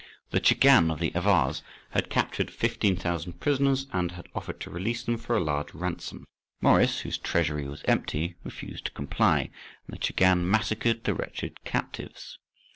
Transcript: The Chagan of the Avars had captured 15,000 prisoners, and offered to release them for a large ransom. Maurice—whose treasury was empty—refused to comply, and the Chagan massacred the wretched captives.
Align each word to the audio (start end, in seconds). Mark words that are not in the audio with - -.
The 0.31 0.39
Chagan 0.41 0.89
of 0.91 0.97
the 0.99 1.13
Avars 1.13 1.61
had 1.91 2.09
captured 2.09 2.49
15,000 2.49 3.33
prisoners, 3.33 3.85
and 3.93 4.23
offered 4.33 4.59
to 4.61 4.71
release 4.71 5.03
them 5.03 5.15
for 5.15 5.37
a 5.37 5.43
large 5.43 5.75
ransom. 5.75 6.25
Maurice—whose 6.59 7.19
treasury 7.19 7.67
was 7.67 7.83
empty—refused 7.85 8.85
to 8.85 8.91
comply, 8.93 9.51
and 9.87 9.95
the 9.95 9.99
Chagan 9.99 10.39
massacred 10.49 11.03
the 11.03 11.13
wretched 11.13 11.63
captives. 11.65 12.39